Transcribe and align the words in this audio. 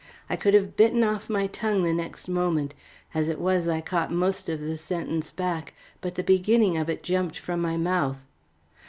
I 0.31 0.35
could 0.35 0.55
have 0.55 0.75
bitten 0.75 1.03
off 1.03 1.29
my 1.29 1.45
tongue 1.45 1.83
the 1.83 1.93
next 1.93 2.27
moment. 2.27 2.73
As 3.13 3.29
it 3.29 3.39
was 3.39 3.67
I 3.67 3.81
caught 3.81 4.11
most 4.11 4.49
of 4.49 4.59
the 4.59 4.75
sentence 4.75 5.29
back. 5.29 5.75
But 6.01 6.15
the 6.15 6.23
beginning 6.23 6.75
of 6.75 6.89
it 6.89 7.03
jumped 7.03 7.37
from 7.37 7.61
my 7.61 7.77
mouth. 7.77 8.17